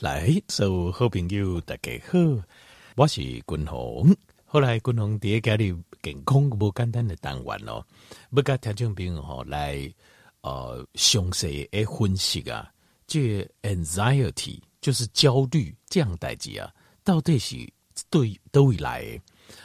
[0.00, 2.18] 来，所有好朋友大家好，
[2.96, 4.14] 我是君鸿。
[4.44, 7.82] 后来君鸿第一家里健康无简单的单元咯，
[8.28, 9.90] 不跟听众朋友来
[10.42, 12.70] 呃详细的分析啊，
[13.06, 16.70] 这 anxiety 就是焦虑这样代志啊，
[17.02, 17.56] 到底是
[18.10, 19.20] 对都会来的。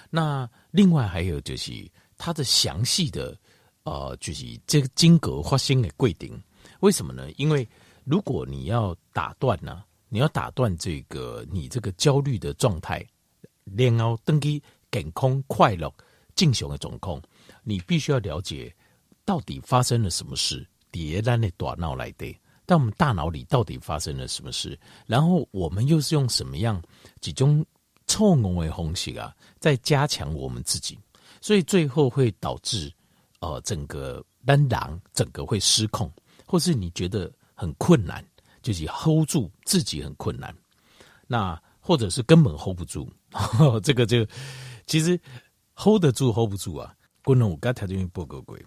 [0.10, 1.74] 那另外还有就是
[2.18, 3.38] 它的详细的
[3.84, 6.42] 呃，就是这个经过发生的规定，
[6.80, 7.30] 为什么呢？
[7.34, 7.68] 因为
[8.06, 9.86] 如果你要打断呢、啊？
[10.14, 13.02] 你要打断这个你这个焦虑的状态，
[13.64, 14.62] 然后登记
[14.92, 15.90] 健康快乐
[16.36, 17.22] 进行的状况，
[17.64, 18.76] 你必须要了解
[19.24, 20.68] 到底发生了什么事。
[20.92, 24.78] 迭咱的大脑来的，但我们大脑里到底发生了什么事？
[25.08, 26.84] 然后我们又是用什么样
[27.22, 27.66] 几种
[28.06, 31.00] 错误的方式啊，在加强我们自己，
[31.40, 32.92] 所以最后会导致
[33.40, 36.12] 呃整个单囊整个会失控，
[36.46, 38.22] 或是你觉得很困难。
[38.62, 40.56] 就是 hold 住自己很困难，
[41.26, 43.10] 那或者是根本 hold 不住，
[43.82, 44.26] 这个就
[44.86, 45.20] 其实
[45.74, 46.94] hold 得住 hold 不住啊。
[47.24, 48.64] 可能我刚条件不够贵，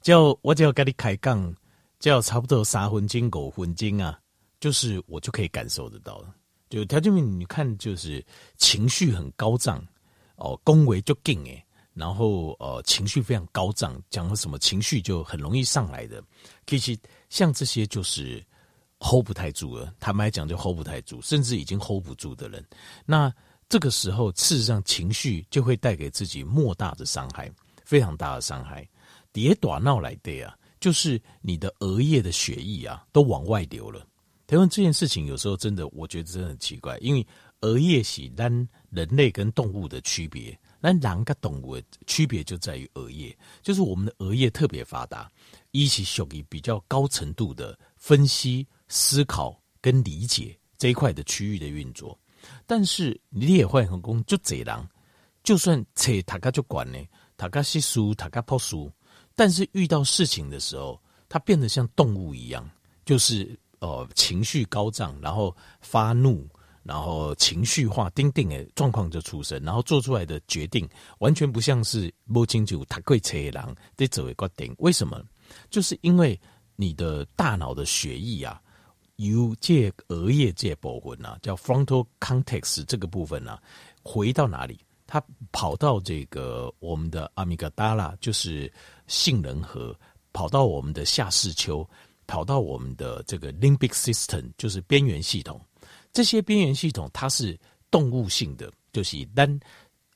[0.00, 1.54] 叫我只要跟你开杠，
[1.98, 4.18] 叫差不多三分钟五分钟啊，
[4.60, 6.34] 就是我就可以感受得到了。
[6.68, 8.24] 就条件你看，就是
[8.56, 9.86] 情绪很高涨
[10.36, 16.22] 哦，恭维就劲诶，然后呃情绪非常高涨，讲了什么情绪就很容易上来的。
[16.66, 16.98] 其实
[17.30, 18.44] 像这些就是。
[19.04, 22.64] Hold 不太住了，坦白讲就 hold 不太住，甚至已经 hold 不住的人，
[23.04, 23.30] 那
[23.68, 27.50] 这个时候事实上情绪就会带给自己莫大的伤害，
[27.84, 28.88] 非常大的伤害。
[29.32, 34.06] 跌短闹来的啊，就是你的额叶的血液啊都往外流了。
[34.46, 37.26] 台湾这件事情有时候真的，我觉得真的很奇怪，因为
[37.62, 45.28] 额叶是人人类跟动物的区别，那狼跟动物的区别就在于额叶，就是我们的额叶特别发达，
[45.70, 48.66] 一起属于比较高程度的分析。
[48.88, 52.16] 思考跟理解这一块的区域的运作，
[52.66, 54.86] 但是你也会很功就这样，
[55.42, 56.98] 就算切他家就管呢，
[57.36, 58.92] 他家是输，他家抛输，
[59.34, 62.70] 但是遇到事情的时候，他变得像动物一样，
[63.06, 66.46] 就是呃情绪高涨，然后发怒，
[66.84, 70.86] 然后情绪化，丁丁的状况就出生，然后做出来的决定
[71.18, 75.20] 完全不像是摸清楚他会切狼得走一个点，为什么？
[75.70, 76.38] 就是因为
[76.76, 78.60] 你的大脑的血液啊。
[79.16, 83.62] 由这额叶这部分呢，叫 frontal cortex 这个部分呢、啊，
[84.02, 84.80] 回到哪里？
[85.06, 88.72] 它跑到这个我们的阿米格达拉，就是
[89.06, 89.96] 杏仁核，
[90.32, 91.88] 跑到我们的下视丘，
[92.26, 95.60] 跑到我们的这个 limbic system，就是边缘系统。
[96.12, 97.56] 这些边缘系统它是
[97.92, 99.60] 动物性的，就是单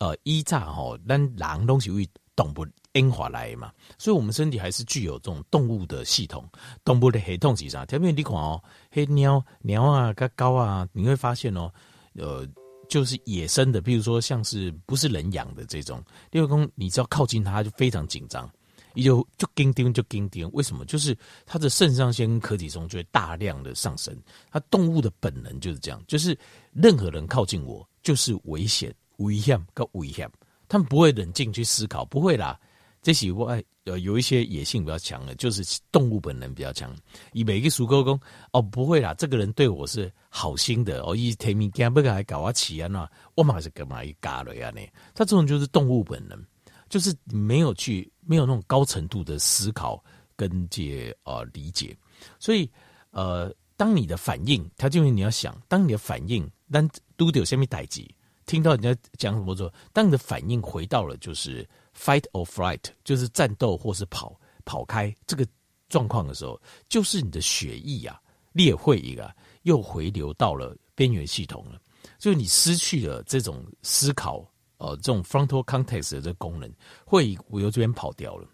[0.00, 2.04] 呃依炸吼，单狼东西会
[2.34, 2.66] 动不。
[2.94, 6.48] 英华来嘛，所以我们身体还是具有这种动物的系统，
[6.84, 7.84] 动物的系统是啥？
[7.84, 8.60] 特别你看哦，
[8.90, 11.70] 黑鸟鸟啊，跟高啊，你会发现哦，
[12.14, 12.46] 呃，
[12.88, 18.50] 就是野生的，比如说像是不是人养的这种，六公你只要靠近它就非常紧张，
[18.94, 20.84] 你就就叮叮就叮叮，为什么？
[20.86, 24.16] 就是它的肾上腺跟可体松就会大量的上升，
[24.50, 26.36] 它动物的本能就是这样，就是
[26.72, 30.28] 任何人靠近我就是危险、危险跟危险，
[30.66, 32.58] 他们不会冷静去思考，不会啦。
[33.00, 36.94] 这是外呃有一些野性比较强的，就是动物本能比较强。
[37.32, 38.18] 以每个属狗公
[38.52, 44.80] 哦不会啦，这个人对我是好心的哦，一天明天不该搞我起啊那我马是干嘛一嘎了呀呢？
[45.14, 46.38] 他这种就是动物本能，
[46.88, 50.02] 就是没有去没有那种高程度的思考
[50.36, 51.96] 跟这呃理解，
[52.38, 52.70] 所以
[53.10, 56.86] 呃当你的反应，他就你要想，当你的反应当
[57.16, 58.06] 都得有下面代志，
[58.44, 61.66] 听到人家讲什么说，当你的反应回到了就是。
[61.98, 65.44] Fight or flight，就是战斗或是跑跑开这个
[65.88, 68.20] 状况的时候，就是你的血液啊，
[68.52, 71.80] 裂会一个又回流到了边缘系统了，
[72.18, 76.72] 就你失去了这种思考，呃，这种 frontal cortex 的这功能，
[77.04, 78.48] 会由这边跑掉了。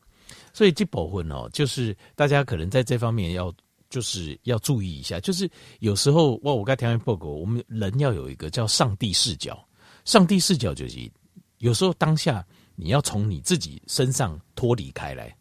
[0.54, 3.52] 所以这部分哦，就是大家可能在这方面要
[3.90, 5.48] 就是要注意一下，就是
[5.80, 9.62] 有时候哇，我刚才听完报告，我们人要有一个叫上帝视角，
[10.06, 11.12] 上帝视角就是
[11.58, 12.42] 有时候当下。
[12.76, 15.34] 你要从你自己身上脱离开来，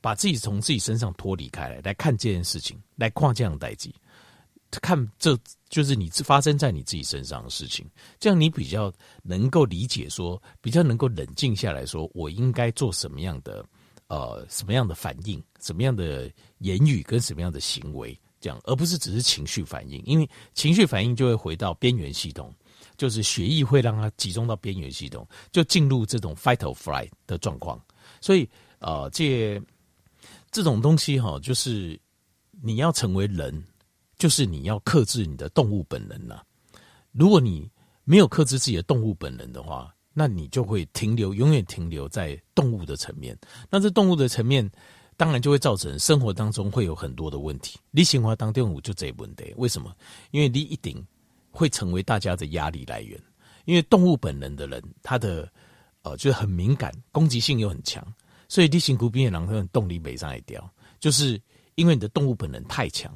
[0.00, 3.94] 把自己从自己身上脱离开来，来看这件事情，来看这样代际，
[4.82, 8.92] 看这就是你发生在你自己身上的事情，这样你比较
[9.22, 13.64] 能够理解说，比较能够冷静下来说，我应该做什么样的
[14.08, 22.52] 呃什么样的反应，什么样的言语跟什么样的行为，这样，而不是只是情绪反应，因为情绪反应就会回到边缘系统。
[22.96, 27.80] 就是血液会让它集中到边缘系统，就进入这种 fight or flight 的状况。
[28.20, 28.48] 所以，
[28.78, 29.60] 呃，这
[30.50, 31.98] 这种东西哈，就是
[32.62, 33.62] 你要成为人，
[34.18, 36.44] 就是你要克制你的动物本能了。
[37.12, 37.70] 如果你
[38.04, 43.36] 没有克制自己的动物本能的话，那你就会停留，永远停留在动物的层面。
[43.68, 44.70] 那这动物的层面，
[45.16, 47.78] 当然就会造成生活当中会有很多的问题。
[47.90, 49.94] 你生活当中就这一问题，为什么？
[50.30, 51.04] 因为你一定
[51.56, 53.20] 会成为大家的压力来源。
[53.64, 55.50] 因为动物本能的人，他的
[56.02, 58.06] 呃就是很敏感，攻击性又很强，
[58.48, 61.40] 所以你辛苦变狼，他的动力没上来掉，就是
[61.74, 63.12] 因为你的动物本能太强，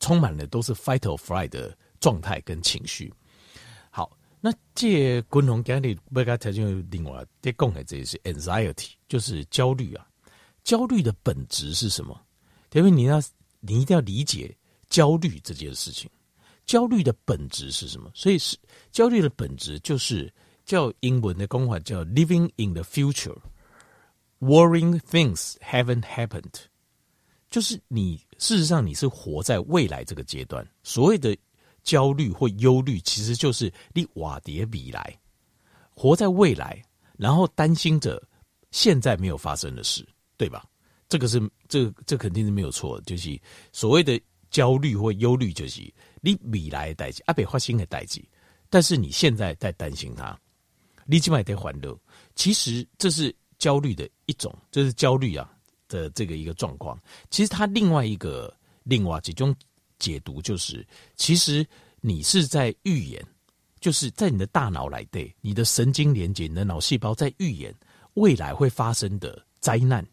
[0.00, 3.12] 充满了都是 fight or flight 的状态跟情绪。
[3.90, 10.06] 好那这共同压力不该才就另外在讲的这是 anxiety，就是焦虑啊。
[10.64, 12.18] 焦虑的本质是什么？
[12.72, 13.20] 因为你要
[13.60, 14.56] 你一定要理解
[14.88, 16.08] 焦虑这件事情。
[16.66, 18.10] 焦虑的本质是什么？
[18.14, 18.56] 所以是
[18.90, 20.32] 焦虑的本质就是
[20.64, 26.54] 叫英文的公法叫 living in the future，worrying things haven't happened，
[27.50, 31.36] 就是你事实上你是活在未来这个阶段，所谓的。
[31.84, 35.18] 焦虑或忧虑，其实就是你瓦蝶比来，
[35.90, 36.80] 活在未来，
[37.18, 38.22] 然后担心着
[38.70, 40.06] 现在没有发生的事，
[40.36, 40.64] 对吧？
[41.08, 43.36] 这个是这这肯定是没有错，就是
[43.72, 45.82] 所谓的焦虑或忧虑，就是
[46.22, 48.24] 你未来的代志阿北发生的代志，
[48.70, 50.34] 但是你现在在担心他，
[51.04, 51.94] 你起码得欢乐。
[52.34, 55.52] 其实这是焦虑的一种，这是焦虑啊
[55.86, 56.98] 的这个一个状况。
[57.28, 59.54] 其实它另外一个另外几种。
[59.98, 60.84] 解读就是，
[61.14, 61.64] 其实
[62.00, 63.24] 你是在预言，
[63.78, 67.72] 就是在你的大脑来对你的神经连接，你的脑细胞在预言
[68.14, 70.04] 未来会发生的灾难，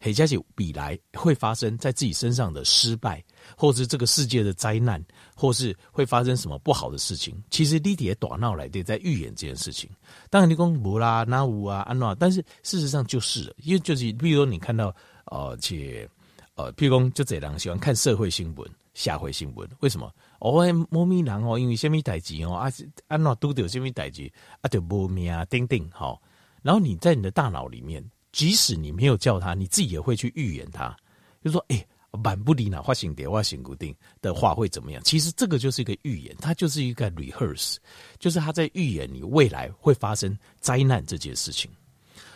[0.00, 3.20] 或者是未来会发生在自己身上的失败，
[3.56, 5.04] 或是这个世界的灾难，
[5.34, 7.34] 或是会发生什么不好的事情。
[7.50, 9.90] 其实你的大脑来的在预言这件事情。
[10.30, 14.94] 当然你讲无啦、那无啊、安诺，但是事实上就是了，因为就是，比如说你看到
[15.26, 16.08] 呃，且
[16.54, 18.70] 呃，譬如说就这人喜欢看社会新闻。
[18.94, 20.10] 下回新闻为什么？
[20.40, 22.72] 哦，猫咪人哦，因为虾米代志哦，啊，
[23.08, 24.32] 安怎拄到虾米代志
[24.62, 26.18] 啊，就无命啊，叮叮好。
[26.62, 28.02] 然后你在你的大脑里面，
[28.32, 30.96] 即使你没有叫他，你自己也会去预言他，
[31.44, 31.86] 就说：哎、
[32.16, 35.02] 满不离哪发生点，发生固定的话会怎么样？
[35.04, 37.76] 其实这个就是一个预言，它就是一个 rehearse，
[38.18, 41.70] 就是他在预言你未来会发生灾难这件事情。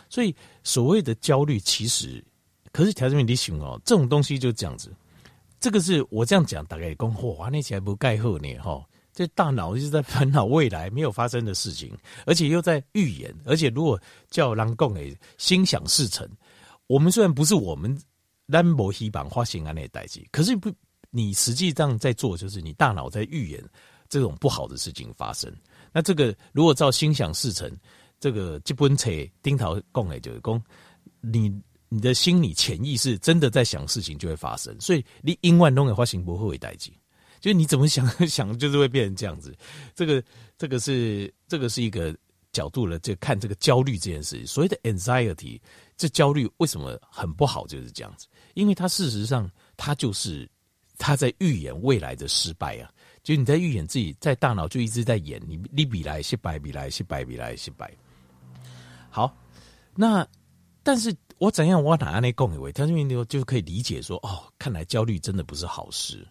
[0.09, 2.23] 所以所谓的焦虑，其实
[2.71, 4.93] 可是条件你想哦，这种东西就这样子。
[5.59, 8.83] 这个是我这样讲，大概讲哇，那起来不盖后呢哈？
[9.13, 11.95] 这大脑就是在烦恼未来没有发生的事情，
[12.25, 13.99] 而且又在预言，而且如果
[14.29, 16.27] 叫人共诶，心想事成。
[16.87, 17.97] 我们虽然不是我们
[18.51, 20.69] 兰博希榜花心安那代志，可是不，
[21.09, 23.63] 你实际上在做，就是你大脑在预言
[24.09, 25.51] 这种不好的事情发生。
[25.93, 27.71] 那这个如果照心想事成，
[28.19, 29.09] 这个基本册
[29.41, 30.61] 丁桃讲诶，就是讲
[31.21, 31.61] 你。
[31.93, 34.73] 你的心理潜意识真的在想事情，就会发生。
[34.79, 36.97] 所以你因万弄的话，行不会为代际，
[37.41, 39.53] 就是你怎么想 想，就是会变成这样子。
[39.93, 40.23] 这个
[40.57, 42.15] 这个是这个是一个
[42.53, 44.47] 角度了，就看这个焦虑这件事。
[44.47, 45.59] 所谓的 anxiety，
[46.01, 47.67] 这焦虑为什么很不好？
[47.67, 48.25] 就是这样子，
[48.55, 50.49] 因为它事实上它就是
[50.97, 52.89] 它在预演未来的失败啊。
[53.21, 57.93] 就你在预演自己，在大脑就一直在演你，你比来失败，比来失败，比来失败。
[59.11, 59.31] 好，
[59.95, 60.27] 那
[60.81, 61.15] 但是。
[61.41, 61.83] 我怎样？
[61.83, 62.71] 我哪样来讲一位？
[62.71, 62.85] 他
[63.25, 66.23] 就可以理解说，哦，看来焦虑真的不是好事，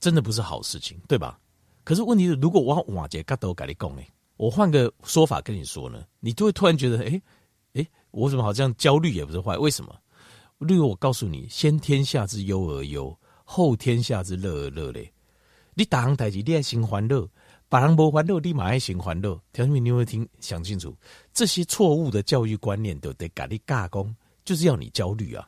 [0.00, 1.38] 真的不是好事情，对吧？
[1.84, 4.02] 可是问题是，如果我瓦杰嘎都跟你讲呢，
[4.36, 7.22] 我换个说法跟你说呢，你就会突然觉得，哎，哎，
[8.10, 9.56] 我怎么好像焦虑也不是坏？
[9.56, 9.94] 为什么？
[10.58, 15.12] 例如我告诉你，先天下之忧而忧，后天下之乐而乐嘞。
[15.74, 17.28] 你打行代志，你爱心欢乐。
[17.68, 19.38] 把人无欢乐，立马爱心欢乐。
[19.52, 20.96] 条件你会听想清楚，
[21.34, 24.12] 这些错误的教育观念都得给你加工，
[24.42, 25.46] 就是要你焦虑啊！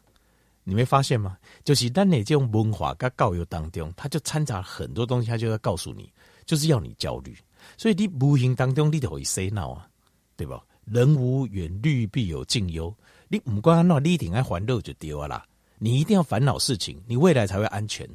[0.63, 1.39] 你没发现吗？
[1.65, 6.13] 就是当你这种文化跟教育当中，他就掺杂很多东西，他就要告诉你，
[6.45, 7.35] 就是要你焦虑。
[7.79, 9.89] 所以你无形当中你就会洗脑啊，
[10.37, 10.63] 对吧？
[10.91, 12.95] 人无远虑，必有近忧。
[13.29, 15.47] 你不管那你一定爱欢乐就对了啦。
[15.79, 18.09] 你一定要烦恼事情，你未来才会安全。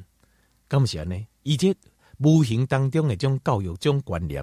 [0.68, 1.26] 干不起来呢？
[1.42, 1.74] 以及。
[2.18, 4.42] 无形当中的这种教育、这种观念，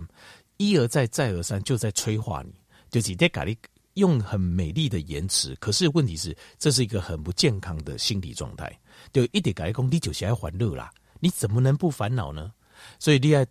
[0.57, 2.53] 一而再、再而三，就在催化你，
[2.91, 3.57] 就是在给你
[3.95, 5.55] 用很美丽的言辞。
[5.55, 8.71] 可是问题是，这是一个很不健康的心理状态。
[9.11, 12.53] 就一点改讲，你就是爱欢乐啦，你怎么能不烦恼呢？
[12.99, 13.43] 所以你爱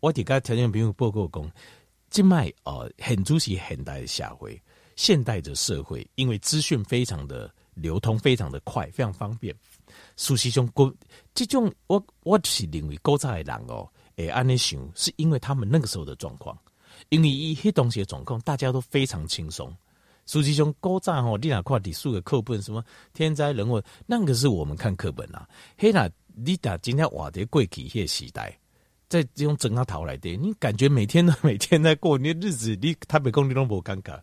[0.00, 1.48] 我底下条件朋友报告讲，
[2.10, 4.60] 今麦呃，很注是现代的社会，
[4.96, 9.54] 现代的社会，因为资讯非常的流通，非常的快，非常方便。
[10.16, 10.92] 事实上，古
[11.34, 16.58] 这种我我是认为古早的人哦，诶，安尼想，是因为他们那个时候的状况，
[17.10, 19.74] 因为一些东西的状况，大家都非常轻松。
[20.26, 22.84] 实际上，古早吼，你哪看历史的课本，什么
[23.14, 25.48] 天灾人祸，那个是我们看课本啊。
[25.76, 28.58] 嘿啦，你打今天瓦碟贵体些时代，
[29.08, 34.18] 在这种整个逃来的，你感觉每天都 每天在过你的日子，你台北工地都不尴尬。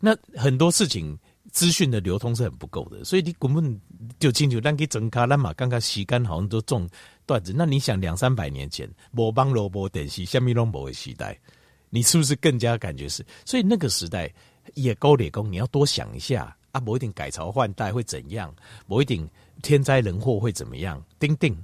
[0.00, 1.18] 那很多事情
[1.52, 3.80] 资讯的流通是很不够的，所以你根本
[4.18, 6.88] 就清楚，咱给整卡，那嘛刚刚时间好像都中
[7.26, 7.52] 段子。
[7.54, 11.38] 那你想两三百年前，无帮罗波电视，下面拢无的时代，
[11.90, 13.24] 你是不是更加感觉是？
[13.44, 14.32] 所以那个时代
[14.74, 18.54] 也高铁工，你要多想一下啊，某一点改朝换代会怎样，
[18.86, 19.28] 某一点。
[19.62, 21.04] 天灾人祸会怎么样？
[21.18, 21.54] 叮叮，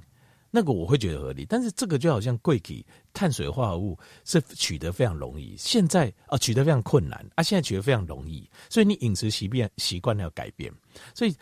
[0.49, 10.73] 那个我会觉得合理，但是这个就好像贵体碳水化合物是取得非常容易，现在啊取得非常困难啊，现在取得非常容易，所以你饮食习惯习惯要改变，
[11.13, 11.35] 所以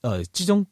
[0.00, 0.64] 呃，这种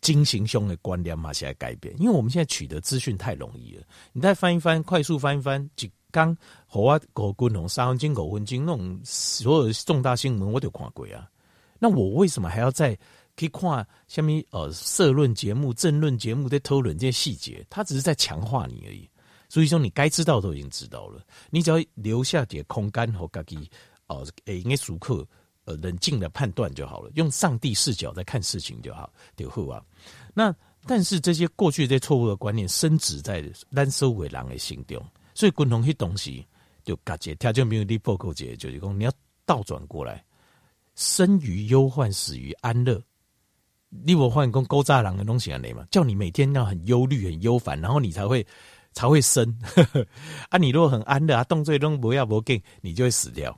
[0.00, 6.36] 精行凶的观念嘛，现在改变，因为我们现在取得资讯太容易了，你再翻一翻，快速翻一翻，几刚
[6.66, 11.30] 和我狗滚龙三分钟狗分钟那种所有的重大新闻我都看过啊，
[11.78, 12.98] 那我为什么还要在？
[13.42, 19.08] 去看下面呃社论节目、政论节目在讨论这些细节，他只是在强化你而已。
[19.48, 23.70] 所以说，你该知道都已经知道了，你只要留下点空间和自己
[24.06, 25.26] 呃诶，应该熟客
[25.66, 29.84] 呃冷静的判断就好了，用上帝视角在看事情就好，就好啊。
[30.32, 30.54] 那
[30.86, 36.46] 但是这些过去这些错误的观念深植在咱所有人的心中，所以共同些东西
[36.82, 39.12] 就感觉条就没有你报告节，就是讲你要
[39.44, 40.24] 倒转过来，
[40.94, 42.98] 生于忧患，死于安乐。
[44.04, 48.44] 你我换工勾诈狼的东西啊，你嘛，叫你每天要很忧虑、很忧烦，然后你才会
[48.94, 49.46] 才会生
[50.48, 50.56] 啊。
[50.56, 53.54] 你如果很安乐啊，动作都不要不给，你就会死掉。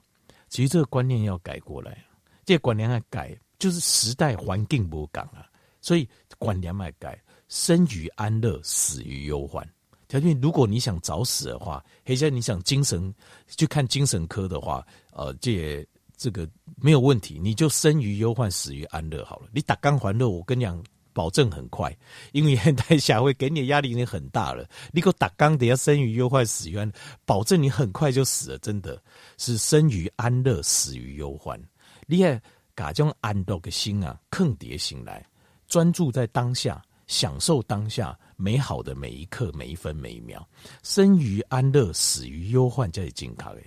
[0.49, 2.05] 其实这个观念要改过来，
[2.45, 5.47] 这观念要改，就是时代环境不同啊，
[5.81, 7.17] 所以观念要改，
[7.49, 9.65] 生于安乐，死于忧患。
[10.09, 13.15] 条件，如果你想早死的话，或者你想精神
[13.47, 15.87] 去看精神科的话，呃，这。
[16.17, 19.49] 这个没有问题，你就生于忧患，死于安乐好了。
[19.53, 21.97] 你打刚还乐，我跟你讲，保证很快，
[22.33, 24.69] 因为现代社会给你的压力已经很大了。
[24.93, 26.91] 你给我打刚，等下生于忧患，死于安，
[27.25, 28.59] 保证你很快就死了。
[28.59, 29.01] 真的
[29.39, 31.61] 是生于安乐，死于忧患。
[32.07, 32.41] 你要
[32.75, 35.25] 把这种安乐的心啊，坑叠醒来，
[35.69, 40.47] 专注在当下，享受当下美好的每一刻、每一分、每一秒。
[40.83, 43.63] 生于安乐，死于忧患，才是健康的。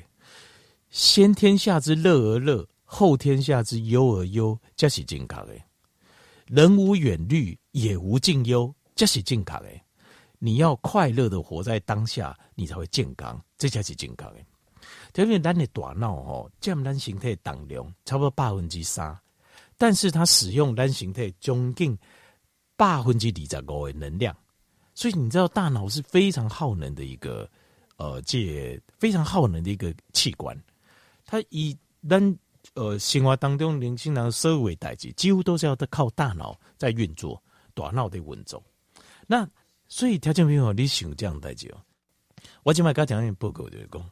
[0.98, 5.54] 先天下之乐而乐，后天下之忧而忧，这是健康的。
[6.48, 9.70] 人无远虑，也无近忧，这是健康的。
[10.40, 14.40] 你要快乐的活在当下，你才会健康，这才是健康的。
[15.14, 19.16] 特别咱的大脑吼，占咱形态当量差不多百分之三，
[19.78, 21.96] 但是它使用咱形态将近
[22.76, 24.36] 百分之二十五的能量，
[24.96, 27.48] 所以你知道大脑是非常耗能的一个
[27.98, 30.60] 呃，这非常耗能的一个器官。
[31.28, 31.78] 它以
[32.10, 32.40] 咱
[32.74, 37.40] 呃生活当中年轻人社会代志，几乎都是要靠大脑在运作，
[37.74, 38.64] 大脑在运作。
[39.28, 39.48] 那
[39.90, 41.78] 所以条件朋友，你想这样代志哦？
[42.64, 44.10] 我今麦刚讲一报告就是讲，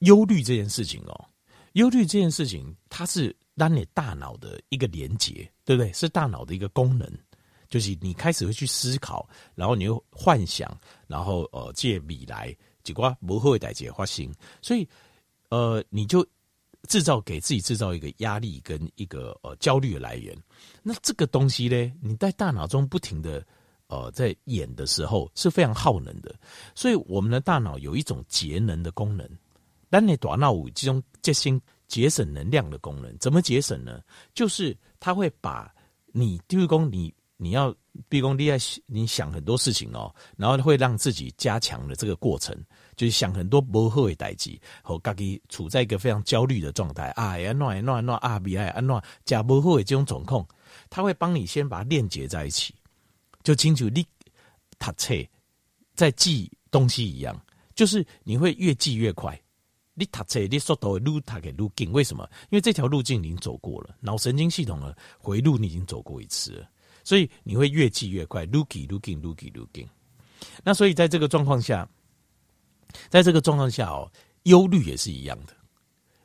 [0.00, 1.24] 忧虑这件事情哦，
[1.72, 5.90] 忧虑这件事情，它是让你大脑的一个连接，对不对？
[5.94, 7.10] 是大脑的一个功能，
[7.70, 14.86] 就是你开始会去思考，然后你又幻想，然后呃借未来结果不会代志发生，所以
[15.48, 16.26] 呃你就。
[16.88, 20.36] 制造给自己制造一个压力跟一个呃焦虑的来源，
[20.82, 23.44] 那这个东西呢，你在大脑中不停的
[23.86, 26.34] 呃在演的时候是非常耗能的，
[26.74, 29.28] 所以我们的大脑有一种节能的功能，
[29.88, 34.00] 当你大脑五这种节省节省能量的功能，怎么节省呢？
[34.34, 35.72] 就是它会把
[36.12, 37.74] 你，比如说你你要，
[38.08, 42.56] 比如说你要你想很多事情哦，然后会让自己加强的这个过程。
[42.96, 50.46] 就是想很多不好的代志，和自己处在一个非常焦虑的状态啊，安怎安怎安怎啊，比爱安怎假不好的这种状况，
[50.88, 52.74] 他会帮你先把它链接在一起，
[53.42, 54.06] 就清楚你
[54.78, 55.14] 读册
[55.94, 57.38] 在记东西一样，
[57.74, 59.38] 就是你会越记越快。
[59.94, 62.28] 你读册你速度越读给越紧，为什么？
[62.50, 66.68] 因为这条路径你已经走过了，脑神经系统的回路你已经走过一次了，
[67.02, 69.88] 所以你会越记越快，越记越紧，越记越紧。
[70.62, 71.88] 那所以在这个状况下。
[73.08, 74.10] 在这个状况下哦，
[74.44, 75.54] 忧虑也是一样的。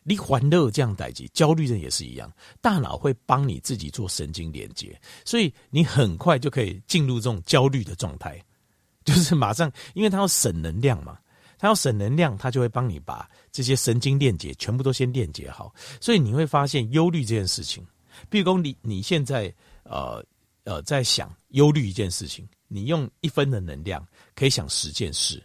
[0.03, 2.31] 你欢乐这样代际，焦虑症也是一样。
[2.61, 8.43] 大脑会帮你自己做神经连接，所以你很快就可以进入这种焦虑的状态，
[9.05, 11.19] 就是马上，因为它要省能量嘛，
[11.59, 15.71] 它要省能量，它就会帮你把这些神经链接全部都先链接好。
[16.01, 17.85] 所以你会发现，忧虑这件事情，
[18.29, 20.25] 比如说你你现在呃
[20.63, 25.43] 呃在想忧虑一件事情，你用一分的能量可以想十件事。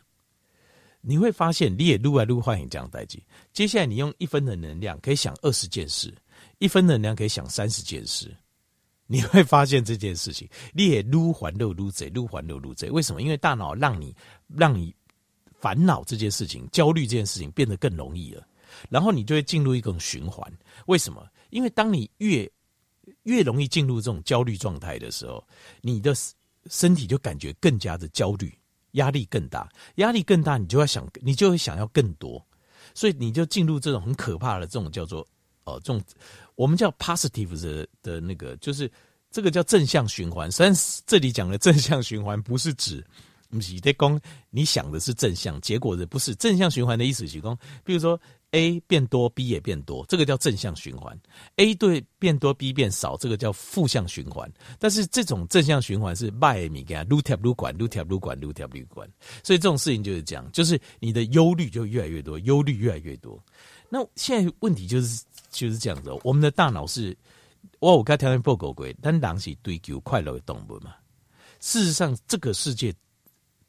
[1.07, 3.23] 你会发现，你也撸来撸换你这样代际。
[3.53, 6.13] 接下来，你用一分的能量可以想二十件事，
[6.59, 8.35] 一分能量可以想三十件事。
[9.07, 12.91] 你会发现这件事情，你也撸还漏撸贼，撸还漏撸贼。
[12.91, 13.21] 为什么？
[13.21, 14.17] 因为大脑让你
[14.49, 14.95] 让你
[15.61, 18.49] 烦恼这件事情、焦虑这件事情变得更容易了，
[18.89, 20.51] 然后你就会进入一种循环。
[20.87, 21.29] 为什么？
[21.51, 22.51] 因为当你越
[23.25, 25.47] 越容易进入这种焦虑状态的时候，
[25.83, 26.15] 你的
[26.71, 28.51] 身体就感觉更加的焦虑，
[28.95, 32.45] 压力更大，压力更大，你就要想，你就会想要更多，
[32.95, 35.25] 所以你就进入这种很可怕的这种叫做
[35.65, 36.03] 哦，这种
[36.57, 38.91] 我们叫 positive 的的那个，就是
[39.31, 40.51] 这个叫正向循环。
[40.51, 40.75] 虽然
[41.07, 43.05] 这里讲的正向循环不是指
[43.49, 44.21] 你在讲
[44.51, 48.21] 你想的是正向，结果的不是正向循环的意思，是讲，比如说。
[48.55, 51.19] A 变多，B 也变多，这个叫正向循环。
[51.57, 54.49] A 对变多，B 变少，这个叫负向循环。
[54.79, 59.11] 但是这种正向循环是卖米给他撸贴撸管撸贴撸管撸贴撸管，
[59.43, 63.43] 所以这种事情就是这样，就是你的忧虑就越来越多，忧虑越来越多。
[63.89, 67.17] 那现在问题就是就是这样子，我们的大脑是，
[67.81, 70.95] 哇，我刚条件不够贵，但狼是追求快乐的动物嘛。
[71.59, 72.95] 事实上，这个世界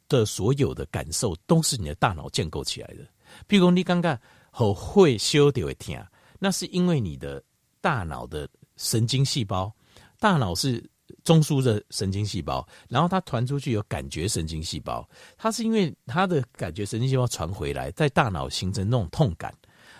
[0.08, 3.02] 的所有的感受都是你的大脑建构起来的。
[3.48, 4.16] 譬如你刚刚。
[4.58, 5.94] 后会修就会疼，
[6.38, 7.44] 那是因为你的
[7.78, 8.48] 大脑的
[8.78, 9.70] 神经细胞，
[10.18, 10.82] 大脑是
[11.24, 19.54] 中枢的神经细胞，然后它传出去有感觉神经细胞，它是因为它的感觉神经细胞传回来，在大脑形成那种痛感。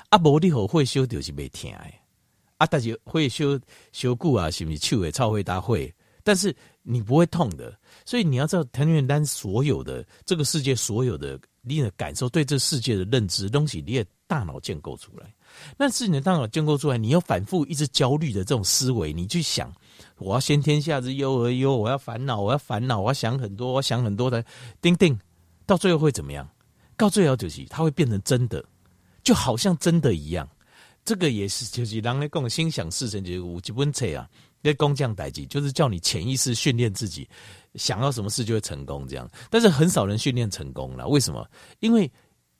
[0.09, 1.93] 啊，无你后会修就是没疼的，
[2.57, 3.61] 啊，但是会修
[3.93, 5.95] 修骨啊，是不是手会超会大会，
[6.25, 14.07] 但是你不会痛的，所以你要知道，藤原丹所有的这个世界所有的你的感受，对这世界的认知东西，你也。
[14.29, 15.33] 大脑建构出来，
[15.77, 16.99] 那是你的大脑建构出来。
[16.99, 19.73] 你要反复一直焦虑的这种思维，你去想，
[20.19, 24.45] 我要先天下之忧而忧，我要烦恼，我要烦恼，我要想很多，我想很多的，
[24.83, 25.17] 叮叮，
[25.65, 26.49] 到最后会怎么样？
[26.97, 28.65] 到最后就是它会变成真的，
[29.23, 30.49] 就好像真的一样。
[31.05, 34.29] 这个也是就是让人来讲心想事成，就是有一本册啊，
[34.61, 37.29] 那工匠代志，就是叫你潜意识训练自己，
[37.77, 39.31] 想要什么事就会成功这样。
[39.51, 41.49] 但是很少人训练成功了，为什么？
[41.79, 42.11] 因为。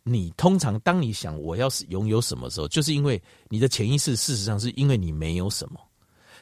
[0.09, 5.81] 你通常当你想我要是拥有什么时候，就是因为你的潜意识事实上是因为你没有什么，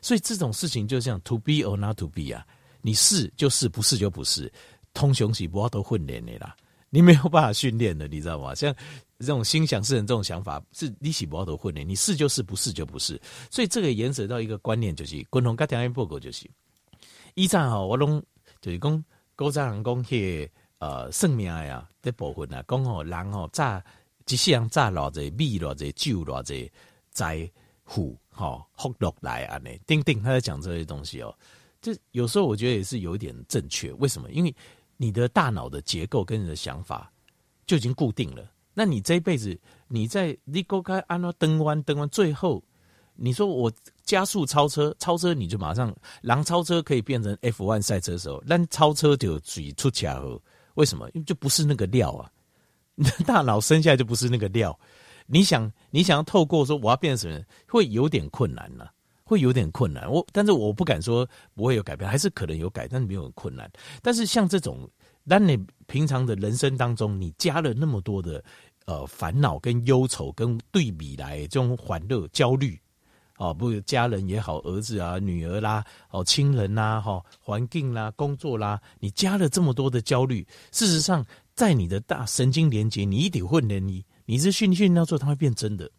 [0.03, 2.47] 所以这种事情就像 to be or not to be 啊，
[2.83, 4.53] 你是就是，不是就不是，
[4.93, 6.55] 通雄起不要都混脸的啦，
[6.91, 8.55] 你没有办法训练的，你知道吗？
[8.55, 8.71] 像
[9.19, 13.19] 这种心想事成这种想法是你起不要都混脸，你是就是，不是就不是，
[13.51, 16.47] 所以这个延伸到一个观念就是，共同跟条件报告就是，
[17.33, 18.23] 以前哈我拢
[18.61, 19.03] 就是讲
[19.35, 20.51] 古早人讲去。
[20.79, 23.83] 呃，算命呀，这部分啊，讲吼人吼早
[24.27, 26.71] 一世人早偌济米偌济酒偌济
[27.13, 27.51] 财
[27.85, 31.35] 富吼福禄来安尼，丁丁他在讲这些东西哦。
[31.81, 33.93] 这有时候我觉得也是有一点正确。
[33.95, 34.31] 为什么？
[34.31, 34.55] 因为
[34.97, 37.11] 你的大脑的结构跟你的想法
[37.67, 38.51] 就已经固定了。
[38.73, 39.59] 那你这一辈子
[39.89, 42.63] 你在你勾开按照灯弯灯弯，最后
[43.15, 50.43] 你说我加速超车，超车你就马上狼超车可以变成 F1 赛车手，但超车就嘴出卡后。
[50.75, 51.09] 为什么？
[51.15, 52.31] 因为就不是那个料啊！
[52.95, 54.79] 你 的大脑生下来就不是那个料。
[55.27, 58.87] 你想，你想要透过说我要变成什么，会有点困难呢、
[59.25, 60.11] 会有点困难。
[60.11, 63.71] 我，但是我不敢说不会有改变，还是可能有改，但是没有很困难。
[64.03, 64.89] 但是像这种，
[65.27, 68.45] 当你平常的人生当中，你加了那么多的
[68.85, 72.79] 呃烦恼跟忧愁跟对比来，这种欢乐、焦虑。
[73.45, 81.23] 哦，不，家人也好，儿子啊、女儿啦，哦，亲人呐，哈，环境啦，工作啦，你加了这么多的焦虑，事实上，
[81.55, 85.91] 在你的大神经连接，你一定会连你，你是训训练之后，它会变真的，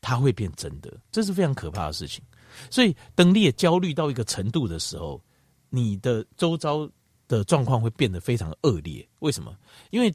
[0.00, 2.22] 它会变真的，这是非常可怕的事情。
[2.70, 5.20] 所以，当你也焦虑到一个程度的时候，
[5.68, 6.88] 你的周遭
[7.26, 9.04] 的状况会变得非常恶劣。
[9.18, 9.52] 为什么？
[9.90, 10.14] 因为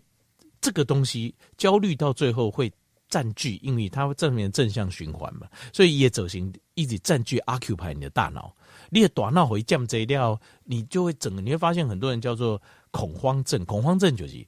[0.61, 2.71] 这个东西焦虑到最后会。
[3.09, 8.55] 占据，因为它会正面正向循环嘛，所以也走行一直占据 occupy 你的大脑。
[8.89, 14.45] 你的大脑会降这料，你就会整个你会发现很多人叫做恐慌症，恐慌症就是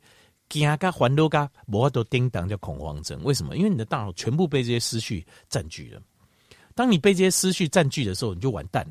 [0.50, 3.22] 惊噶烦恼噶，无法度叮当叫恐慌症。
[3.24, 3.58] 为什么？
[3.58, 6.02] 因为你的大脑全部被这些思绪占据了。
[6.74, 8.88] 当你被这些思绪占据的时候，你就完蛋，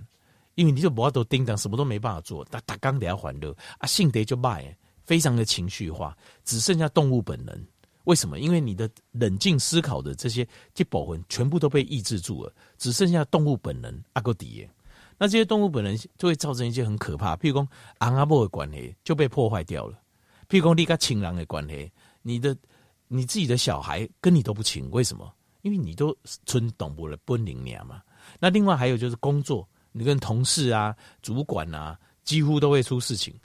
[0.55, 2.45] 因为你就无法度叮当，什么都没办法做。
[2.47, 7.59] 打打刚得要烦恼啊，性德就卖，非常的情绪化，只剩下动物本能。
[8.09, 8.41] 为什么？
[8.41, 14.67] 因为你的冷静思考的这些这部分全部都被抑制住了，只剩下动物本能阿哥底。
[15.19, 17.69] 那这些动物本能就会造成一些很可怕，譬如讲
[17.99, 20.01] 昂阿波的关系就被破坏掉了。
[20.49, 21.93] 譬如讲你跟情人的关系，
[22.23, 22.57] 你的
[23.09, 25.31] 你自己的小孩跟你都不亲，为什么？
[25.61, 26.17] 因为你都
[26.47, 28.01] 存懂不了本领娘嘛。
[28.41, 33.39] 那另外还有就是工作，你跟同事啊、主管啊，几乎都会出事情，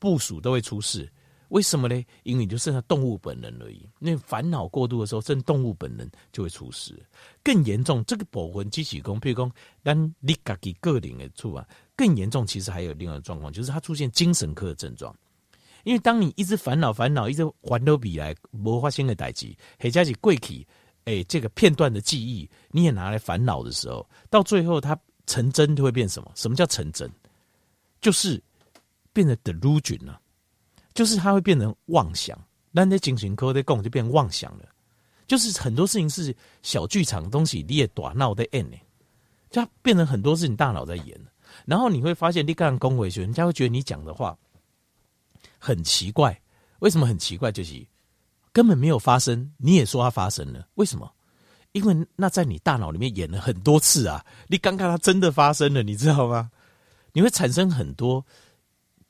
[0.00, 1.08] 部署都会出事。
[1.48, 1.96] 为什么呢？
[2.22, 3.88] 因为你就剩下动物本能而已。
[3.98, 6.94] 那烦恼过度的时候，剩动物本能就会出事。
[7.42, 9.50] 更严重，这个部分机器功，譬如说，
[9.82, 12.46] 但你自己个人的处啊，更严重。
[12.46, 15.14] 其实还有另外状况，就是它出现精神科的症状。
[15.84, 20.66] 因为当你一直烦恼、烦恼，一直还都比来无发生的代志，或者是过去，
[21.04, 26.30] 哎，这个片段的记忆，你也拿来烦恼的时候，到最后它成真就会变什么？
[26.34, 27.10] 什么叫成真？
[28.00, 28.42] 就是
[29.12, 30.20] 变得 delusion 了。
[30.98, 32.36] 就是它会变成妄想，
[32.72, 34.64] 那那精神科的共就变妄想了。
[35.28, 36.34] 就是很多事情是
[36.64, 38.76] 小剧场的东西，你也大脑在演呢，
[39.48, 41.16] 就变成很多事情大脑在演。
[41.66, 44.36] 然后你会发现，你刚刚恭维学，人家会觉得你讲的话
[45.56, 46.36] 很奇怪。
[46.80, 47.52] 为什么很奇怪？
[47.52, 47.86] 就是
[48.52, 50.66] 根本没有发生，你也说它发生了。
[50.74, 51.08] 为什么？
[51.70, 54.26] 因为那在你大脑里面演了很多次啊。
[54.48, 56.50] 你刚刚它真的发生了，你知道吗？
[57.12, 58.26] 你会产生很多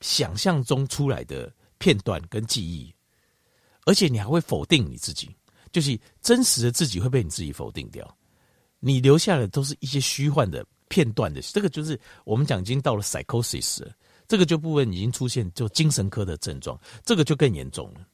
[0.01, 1.51] 想象中出来的。
[1.79, 2.93] 片段跟记忆，
[3.85, 5.35] 而且你还会否定你自己，
[5.71, 8.17] 就是真实的自己会被你自己否定掉，
[8.79, 13.91] 你留下的都是一些虚幻的片段的，这个就是我们讲已经到了 psychosis 了，
[14.27, 18.05] 这个就部分已经出现就精神科的症状，这个就更严重了，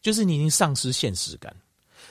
[0.00, 1.54] 就是你已经丧失现实感，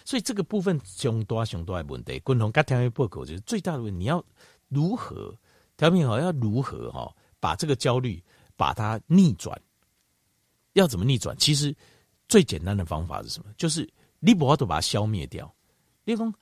[0.06, 4.23] 所以这个部分凶多凶多的问题，共同跟调频报告就是最大的问题，你要
[4.69, 5.36] 如何
[5.76, 8.23] 调频好要如何哈把这个焦虑
[8.56, 9.60] 把它逆转。
[10.78, 11.36] 要怎么逆转？
[11.38, 11.76] 其实
[12.30, 13.52] 最简单的方法是什么？
[13.58, 13.88] 就是
[14.20, 15.52] 你不要都把它消灭掉。
[16.04, 16.34] 你讲，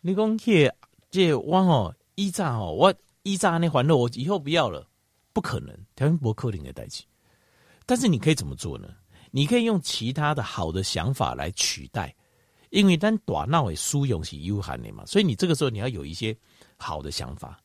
[0.00, 0.74] 你讲，这
[1.10, 4.88] 这我哦，依仗哦，我依仗那欢乐，我以后不要了，
[5.32, 7.04] 不可能，条件不可能的代替。
[7.84, 8.88] 但是你可以怎么做呢？
[9.30, 12.14] 你可以用其他的好的想法来取代，
[12.70, 16.34] 因为当大脑的使用是有限的嘛，所以你这个时候你要有一些
[16.76, 17.60] 好的想法，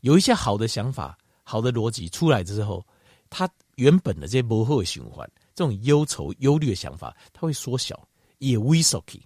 [0.00, 2.86] 有一些好的想法、好的逻辑出来之后，
[3.28, 3.48] 它。
[3.76, 8.08] 原本的这些不好的循环，这种忧愁、忧虑的想法，它会缩小，
[8.38, 9.22] 也微缩起。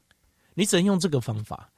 [0.55, 1.71] 你只能用这个方法，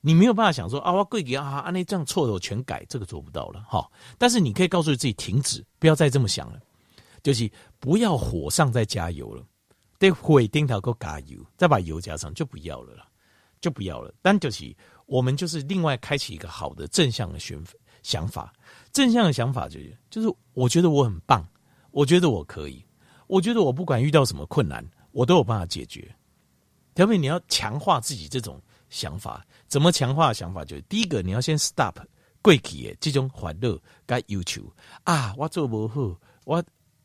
[0.00, 3.86] 你没有办法想说啊，我跪给啊，按那这样错的我全改，这个做不到了哈。
[4.16, 6.60] 但是你可以告诉自己停止，不要再这么想了，
[7.22, 9.44] 就是不要火上再加油了，
[9.98, 13.06] 得火顶头够加油，再把油加上就不要了啦，
[13.60, 14.14] 就不要了。
[14.22, 14.74] 但就是
[15.06, 17.62] 我们就是另外开启一个好的正向的选
[18.02, 18.54] 想法，
[18.92, 21.46] 正向的想法就是就是我觉得我很棒。
[21.90, 22.84] 我觉得我可以，
[23.26, 26.08] 我觉得我不管遇到什么困难，我都有办法解决。
[26.94, 30.64] 特别你要强化自己这种想法，怎么强化想法？
[30.64, 31.94] 就是第一个，你要先 stop
[32.42, 34.62] 过去的这种烦恼该要求
[35.04, 36.62] 啊，我做不好，我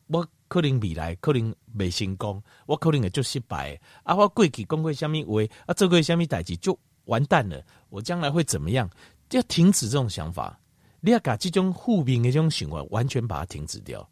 [0.08, 8.90] 我可能未来可能没成功，我可能会做失败啊，我过去讲过什么话啊，做过什么代志就完蛋了，我将来会怎么样？
[9.32, 10.60] 要停止这种想法，
[11.02, 14.08] 你要把这种负面的这种循环完全把它停止掉。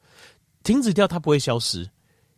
[0.63, 1.89] 停止掉，它不会消失，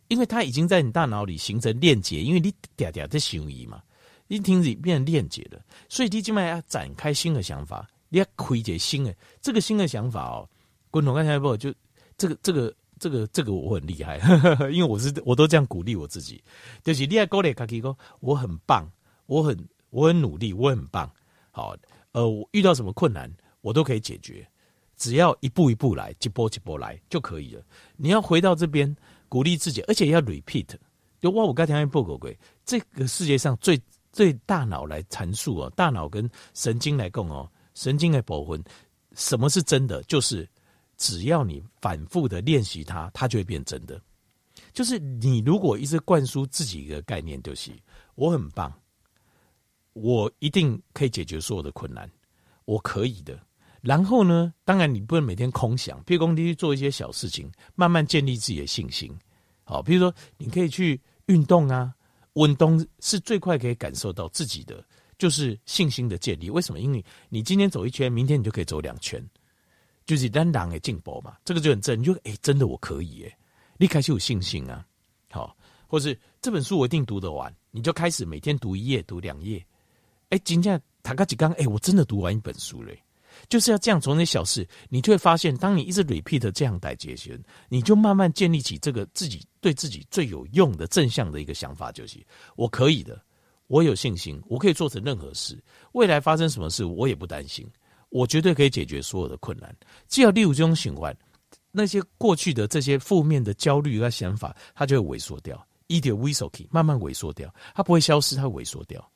[0.08, 2.22] 因为它已经在你大脑里形成链接。
[2.22, 3.82] 因为你嗲嗲在行为嘛，
[4.28, 10.48] 一停止变成链接了，所以你今麦要展开新的想法，你要开解新的这个新的想法哦。
[10.90, 11.74] 滚筒刚才不就
[12.16, 14.18] 这个这个这个这个我很厉害，
[14.72, 16.42] 因为我是我都这样鼓励我自己，
[16.82, 18.90] 就是你要鼓励自己说，我很棒，
[19.26, 21.10] 我很我很努力，我很棒。
[21.50, 21.76] 好，
[22.12, 24.46] 呃，遇到什么困难，我都可以解决。
[24.96, 27.62] 只要一步一步来，一波一波来就可以了。
[27.96, 28.94] 你要回到这边
[29.28, 30.68] 鼓励自己，而且要 repeat。
[31.20, 32.30] 就哇，我刚才报告过，
[32.66, 33.80] 这个世界上最
[34.12, 38.62] 最大脑来阐述哦，大脑跟神经来共哦，神经的部分，
[39.14, 40.02] 什么是真的？
[40.02, 40.46] 就是
[40.98, 44.00] 只要你反复的练习它，它就会变真的。
[44.72, 47.72] 就是你如果一直灌输自己一个概念，就是
[48.16, 48.72] 我很棒，
[49.94, 52.10] 我一定可以解决所有的困难，
[52.66, 53.40] 我可以的。
[53.84, 59.14] 然后呢，当然你不能每天空想，譬如说你去做一些小事情，慢慢建立自己的信心。
[59.62, 61.92] 好，比如说你可以去运动啊，
[62.32, 64.82] 运动是最快可以感受到自己的
[65.18, 66.48] 就是信心的建立。
[66.48, 66.80] 为什么？
[66.80, 69.22] 因为你今天走一圈，明天你就可以走两圈，
[70.06, 71.36] 就是单档的进步嘛。
[71.44, 73.38] 这个就很正，你就哎，真的我可以哎，
[73.76, 74.82] 你开始有信心啊。
[75.30, 75.54] 好，
[75.86, 79.62] 或是这本书我一定读得完，你就开始每天读一页，读两页。
[80.30, 82.98] 哎，今天谈个几刚，哎，我真的读完一本书嘞。
[83.48, 92.18] 就是要这样从那小事，你就会发现，当你一直 repeat 这样代节旋，你就慢慢建立起这个自己对自己最有用的正向的一个想法，就是
[92.56, 93.20] 我可以的，
[93.66, 97.66] 我有信心，我可以做成任何事，未来发生什么事我也不担心，
[98.10, 99.74] 我绝对可以解决所有的困难。
[100.08, 101.16] 只要利用这种循环，
[101.70, 109.06] 那些过去的这些负面的焦虑和想法，它就会萎缩掉，一点萎缩体慢慢萎缩掉，它不会消失，它萎缩掉，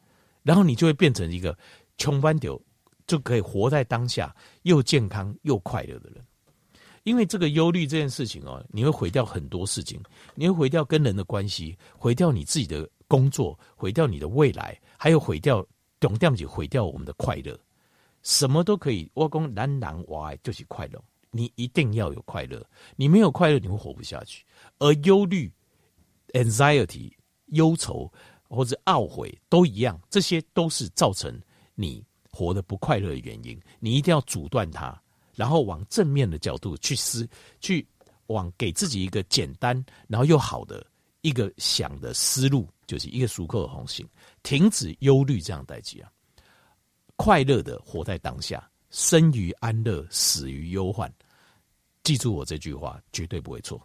[0.43, 1.57] 然后你就会变成一个
[1.97, 2.61] 穷斑丢。
[3.09, 6.25] 就可以活在当下，又健康又快乐的人。
[7.05, 10.01] 因为这个忧虑这件事情哦，你会毁掉很多事情，
[10.35, 15.67] 你会毁掉跟人的关系，毁掉你自己的工作，毁掉你的未来，还有毁掉，
[15.99, 17.59] 重点是毁掉我们的快乐。
[18.23, 22.63] 什么都可以，我讲男男娃就是快乐，你一定要有快乐，
[22.95, 24.45] 你没有快乐你会活不下去。
[24.79, 25.51] 而忧虑、
[26.35, 27.11] anxiety、
[27.47, 28.13] 忧愁
[28.51, 31.41] 或者懊悔都一样，这些都是造成
[31.75, 32.05] 你
[32.39, 33.61] 活得不快乐的原因。
[33.81, 34.97] 你一定要阻断它。
[35.35, 37.29] 然后往正面的角度去思，
[37.61, 37.87] 去
[38.27, 40.85] 往给自己一个简单然后又好的
[41.21, 44.05] 一个想的思路，就是一个熟扣的红心，
[44.43, 46.11] 停止忧虑这样代际啊，
[47.15, 51.13] 快乐的活在当下，生于安乐，死于忧患。
[52.03, 53.81] 记住我这句话，绝对不会错。